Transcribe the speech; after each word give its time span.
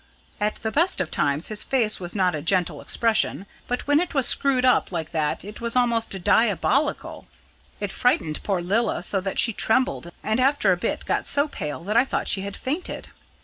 At 0.39 0.55
the 0.55 0.71
best 0.71 0.99
of 0.99 1.11
times 1.11 1.49
his 1.49 1.63
face 1.63 1.97
has 1.99 2.15
not 2.15 2.33
a 2.33 2.41
gentle 2.41 2.81
expression; 2.81 3.45
but 3.67 3.85
when 3.85 3.99
it 3.99 4.15
was 4.15 4.27
screwed 4.27 4.65
up 4.65 4.91
like 4.91 5.11
that 5.11 5.45
it 5.45 5.61
was 5.61 5.75
almost 5.75 6.23
diabolical. 6.23 7.27
It 7.79 7.91
frightened 7.91 8.41
poor 8.41 8.63
Lilla 8.63 9.03
so 9.03 9.21
that 9.21 9.37
she 9.37 9.53
trembled, 9.53 10.11
and 10.23 10.39
after 10.39 10.71
a 10.71 10.75
bit 10.77 11.05
got 11.05 11.27
so 11.27 11.47
pale 11.47 11.83
that 11.83 11.97
I 11.97 12.03
thought 12.05 12.27
she 12.27 12.41
had 12.41 12.57
fainted. 12.57 13.09